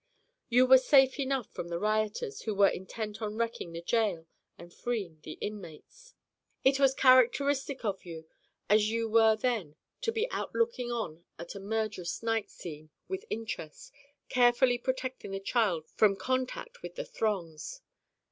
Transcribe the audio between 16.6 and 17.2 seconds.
with the